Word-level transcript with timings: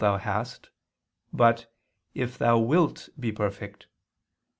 'what'] 0.01 0.11
thou 0.17 0.17
hast," 0.17 0.71
but 1.31 1.71
"If 2.15 2.35
thou 2.35 2.57
wilt 2.57 3.09
be 3.19 3.31
perfect." 3.31 3.85